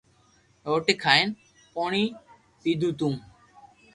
روٽي 0.69 0.93
کائين 1.03 1.27
پوڻي 1.73 2.03
پيڌو 2.61 2.89
تو 2.99 3.09